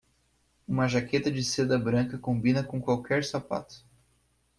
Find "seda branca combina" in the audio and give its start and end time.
1.43-2.63